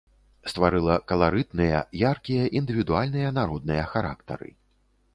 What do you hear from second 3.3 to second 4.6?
народныя характары.